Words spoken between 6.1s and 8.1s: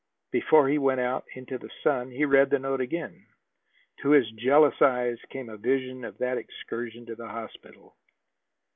that excursion to the hospital.